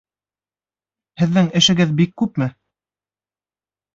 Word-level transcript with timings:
Һеҙҙең 1.23 1.51
эшегеҙ 1.59 1.93
бик 2.01 2.17
күпме? 2.21 2.47